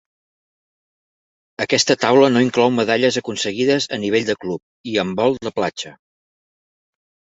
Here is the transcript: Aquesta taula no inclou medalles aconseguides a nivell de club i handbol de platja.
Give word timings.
Aquesta 1.65 1.97
taula 2.05 2.31
no 2.35 2.41
inclou 2.47 2.73
medalles 2.79 3.21
aconseguides 3.21 3.87
a 3.99 4.03
nivell 4.07 4.27
de 4.31 4.37
club 4.47 4.93
i 4.93 4.97
handbol 5.03 5.39
de 5.49 5.57
platja. 5.61 5.97